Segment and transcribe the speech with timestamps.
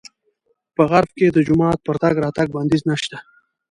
[0.75, 3.17] په غرب کې د جومات پر تګ راتګ بندیز نه شته.